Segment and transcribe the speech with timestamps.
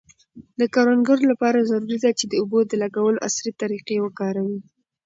[0.59, 4.59] د کروندګرو لپاره ضروري ده چي د اوبو د لګولو عصري طریقې وکاروي.